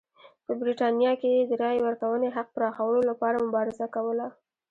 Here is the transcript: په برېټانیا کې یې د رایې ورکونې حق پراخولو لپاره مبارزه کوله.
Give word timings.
په 0.45 0.51
برېټانیا 0.61 1.11
کې 1.21 1.29
یې 1.35 1.41
د 1.49 1.51
رایې 1.61 1.81
ورکونې 1.87 2.29
حق 2.35 2.47
پراخولو 2.55 3.01
لپاره 3.09 3.43
مبارزه 3.45 3.85
کوله. 3.95 4.27